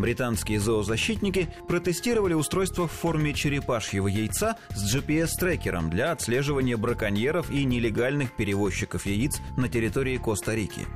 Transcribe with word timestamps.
Британские 0.00 0.60
зоозащитники 0.60 1.50
протестировали 1.68 2.32
устройство 2.32 2.88
в 2.88 2.92
форме 2.92 3.34
черепашьего 3.34 4.08
яйца 4.08 4.56
с 4.70 4.96
GPS-трекером 4.96 5.90
для 5.90 6.12
отслеживания 6.12 6.78
браконьеров 6.78 7.50
и 7.50 7.64
нелегальных 7.64 8.34
перевозчиков 8.34 9.04
яиц 9.04 9.40
на 9.58 9.68
территории 9.68 10.16
Коста-Рики. 10.16 10.86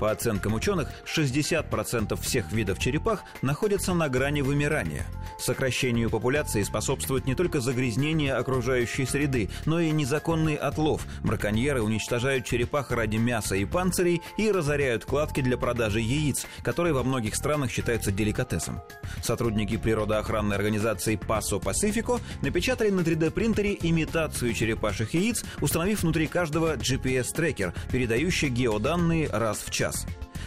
По 0.00 0.10
оценкам 0.10 0.54
ученых, 0.54 0.88
60% 1.04 2.18
всех 2.18 2.50
видов 2.50 2.78
черепах 2.78 3.24
находятся 3.42 3.92
на 3.92 4.08
грани 4.08 4.40
вымирания. 4.40 5.04
Сокращению 5.38 6.08
популяции 6.08 6.62
способствует 6.62 7.26
не 7.26 7.34
только 7.34 7.60
загрязнение 7.60 8.32
окружающей 8.32 9.04
среды, 9.04 9.50
но 9.66 9.80
и 9.80 9.90
незаконный 9.90 10.54
отлов. 10.54 11.06
Браконьеры 11.22 11.82
уничтожают 11.82 12.46
черепах 12.46 12.90
ради 12.90 13.16
мяса 13.16 13.54
и 13.54 13.66
панцирей 13.66 14.22
и 14.38 14.50
разоряют 14.50 15.04
кладки 15.04 15.42
для 15.42 15.58
продажи 15.58 16.00
яиц, 16.00 16.46
которые 16.62 16.94
во 16.94 17.02
многих 17.02 17.34
странах 17.34 17.70
считаются 17.70 18.10
деликатесом. 18.46 18.80
Сотрудники 19.22 19.76
природоохранной 19.76 20.56
организации 20.56 21.18
Paso 21.18 21.60
Pacifico 21.60 22.20
напечатали 22.42 22.90
на 22.90 23.00
3D-принтере 23.00 23.76
имитацию 23.80 24.52
черепашьих 24.52 25.14
яиц, 25.14 25.44
установив 25.60 26.02
внутри 26.02 26.26
каждого 26.26 26.76
GPS-трекер, 26.76 27.74
передающий 27.90 28.48
геоданные 28.48 29.28
раз 29.28 29.58
в 29.58 29.70
час. 29.70 30.06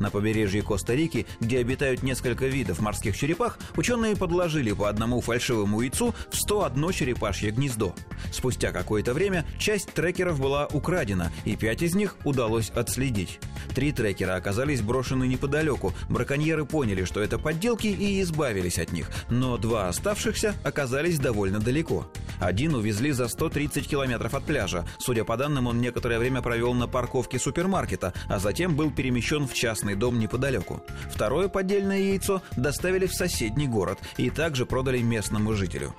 На 0.00 0.10
побережье 0.10 0.62
Коста-Рики, 0.62 1.26
где 1.40 1.58
обитают 1.58 2.02
несколько 2.02 2.46
видов 2.46 2.80
морских 2.80 3.16
черепах, 3.16 3.58
ученые 3.76 4.16
подложили 4.16 4.72
по 4.72 4.88
одному 4.88 5.20
фальшивому 5.20 5.82
яйцу 5.82 6.14
в 6.30 6.36
101 6.36 6.92
черепашье 6.92 7.50
гнездо. 7.50 7.94
Спустя 8.32 8.72
какое-то 8.72 9.14
время 9.14 9.44
часть 9.58 9.92
трекеров 9.92 10.40
была 10.40 10.66
украдена, 10.66 11.30
и 11.44 11.54
пять 11.54 11.82
из 11.82 11.94
них 11.94 12.16
удалось 12.24 12.70
отследить. 12.70 13.38
Три 13.74 13.92
трекера 13.92 14.34
оказались 14.36 14.80
брошены 14.80 15.28
неподалеку. 15.28 15.92
Браконьеры 16.08 16.64
поняли, 16.64 17.04
что 17.04 17.20
это 17.20 17.38
подделки, 17.38 17.86
и 17.86 18.22
избавились 18.22 18.78
от 18.78 18.92
них. 18.92 19.10
Но 19.28 19.58
два 19.58 19.88
оставшихся 19.88 20.54
оказались 20.64 21.18
довольно 21.18 21.60
далеко. 21.60 22.10
Один 22.40 22.74
увезли 22.74 23.12
за 23.12 23.28
130 23.28 23.86
километров 23.86 24.34
от 24.34 24.44
пляжа. 24.44 24.84
Судя 24.98 25.24
по 25.24 25.36
данным, 25.36 25.66
он 25.66 25.80
некоторое 25.80 26.18
время 26.18 26.42
провел 26.42 26.74
на 26.74 26.88
парковке 26.88 27.38
супермаркета, 27.38 28.12
а 28.28 28.38
затем 28.38 28.74
был 28.74 28.90
перемещен 28.90 29.46
в 29.46 29.54
частный 29.54 29.94
дом 29.94 30.18
неподалеку. 30.18 30.82
Второе 31.10 31.48
поддельное 31.48 32.00
яйцо 32.00 32.42
доставили 32.56 33.06
в 33.06 33.14
соседний 33.14 33.68
город 33.68 33.98
и 34.16 34.30
также 34.30 34.66
продали 34.66 34.98
местному 34.98 35.52
жителю. 35.52 35.94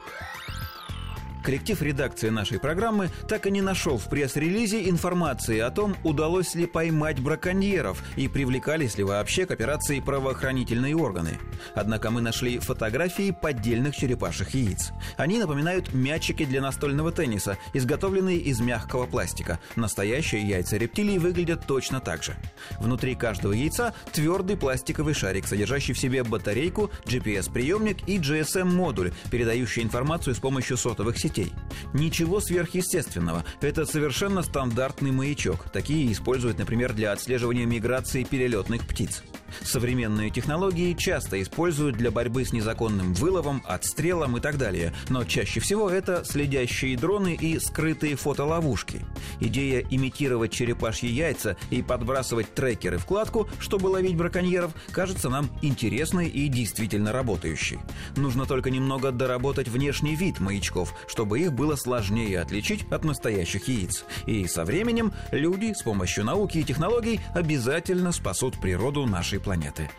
Коллектив 1.44 1.82
редакции 1.82 2.30
нашей 2.30 2.60
программы 2.60 3.10
так 3.28 3.48
и 3.48 3.52
не 3.52 3.62
нашел 3.62 3.98
в 3.98 4.08
пресс-релизе 4.10 4.88
информации 4.90 5.60
о 5.60 5.72
том, 5.72 5.96
удалось 6.04 6.54
ли 6.54 6.68
поймать 6.68 7.20
браконьеров 7.20 8.04
и 8.16 8.28
привлекались 8.28 8.98
ли 8.98 9.04
вообще 9.04 9.48
к 9.48 9.52
операции 9.52 10.00
правоохранительные 10.02 10.96
органы. 10.96 11.40
Однако 11.74 12.12
мы 12.12 12.22
нашли 12.22 12.60
фотографии 12.60 13.32
поддельных 13.32 13.96
черепашьих 13.96 14.52
яиц. 14.52 14.92
Они 15.18 15.40
напоминают 15.40 15.94
мячики 15.96 16.46
для 16.46 16.62
настольного 16.62 17.12
тенниса, 17.12 17.58
изготовленные 17.74 18.38
из 18.38 18.60
мягкого 18.60 19.08
пластика. 19.08 19.60
Настоящие 19.76 20.48
яйца 20.48 20.78
рептилий 20.78 21.18
выглядят 21.18 21.66
точно 21.66 22.02
так 22.02 22.22
же. 22.22 22.36
Внутри 22.80 23.16
каждого 23.16 23.54
яйца 23.54 23.96
твердый 24.12 24.58
пластиковый 24.58 25.16
шарик, 25.16 25.48
содержащий 25.48 25.96
в 25.96 26.00
себе 26.00 26.24
батарейку, 26.24 26.92
GPS-приемник 27.06 28.08
и 28.08 28.20
GSM-модуль, 28.20 29.12
передающий 29.32 29.82
информацию 29.82 30.36
с 30.36 30.40
помощью 30.40 30.78
сотовых 30.78 31.18
сетей 31.18 31.31
сетей. 31.32 31.52
Ничего 31.94 32.40
сверхъестественного. 32.40 33.44
Это 33.62 33.86
совершенно 33.86 34.42
стандартный 34.42 35.12
маячок. 35.12 35.70
Такие 35.72 36.12
используют, 36.12 36.60
например, 36.60 36.94
для 36.94 37.12
отслеживания 37.12 37.66
миграции 37.66 38.24
перелетных 38.24 38.88
птиц. 38.88 39.24
Современные 39.64 40.30
технологии 40.30 40.94
часто 40.94 41.42
используют 41.42 41.98
для 41.98 42.12
борьбы 42.12 42.46
с 42.46 42.54
незаконным 42.54 43.14
выловом, 43.14 43.62
отстрелом 43.66 44.38
и 44.38 44.40
так 44.42 44.58
далее, 44.58 44.94
но 45.10 45.24
чаще 45.24 45.60
всего 45.60 45.90
это 45.90 46.24
следящие 46.26 46.98
дроны 46.98 47.36
и 47.36 47.60
скрытые 47.60 48.16
фотоловушки. 48.16 49.06
Идея 49.40 49.86
имитировать 49.90 50.52
черепашьи 50.52 51.10
яйца 51.10 51.58
и 51.70 51.82
подбрасывать 51.82 52.54
трекеры 52.54 52.98
в 52.98 53.06
кладку, 53.06 53.50
чтобы 53.60 53.88
ловить 53.88 54.16
браконьеров, 54.16 54.72
кажется 54.92 55.30
нам 55.30 55.50
интересной 55.62 56.28
и 56.28 56.48
действительно 56.48 57.12
работающей. 57.12 57.80
Нужно 58.16 58.46
только 58.46 58.70
немного 58.70 59.12
доработать 59.12 59.68
внешний 59.68 60.16
вид 60.16 60.40
маячков, 60.40 60.94
чтобы 61.08 61.40
их 61.40 61.54
было 61.54 61.76
сложнее 61.76 62.40
отличить 62.40 62.90
от 62.92 63.04
настоящих 63.04 63.68
яиц. 63.68 64.06
И 64.26 64.48
со 64.48 64.66
временем 64.66 65.14
люди 65.32 65.74
с 65.74 65.82
помощью 65.82 66.24
науки 66.24 66.60
и 66.60 66.64
технологий 66.64 67.20
обязательно 67.34 68.12
спасут 68.12 68.60
природу 68.62 69.06
нашей 69.06 69.40
планеты. 69.42 69.90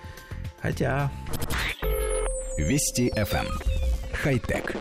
Хотя... 0.61 1.11
Вести 2.57 3.11
FM. 3.17 3.47
Эм. 3.47 3.59
Хай-тек. 4.13 4.77